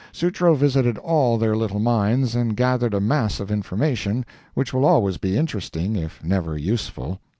[0.11, 5.17] Sutro visited all their little mines, and gathered a mass of information which will always
[5.17, 7.19] be interesting if never useful.